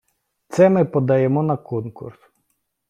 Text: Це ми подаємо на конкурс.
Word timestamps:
Це 0.47 0.69
ми 0.69 0.85
подаємо 0.85 1.43
на 1.43 1.57
конкурс. 1.57 2.19